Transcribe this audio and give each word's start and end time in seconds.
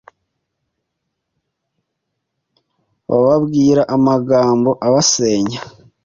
bababwira 3.09 3.81
amagambo 3.95 4.69
abasenya 4.87 5.59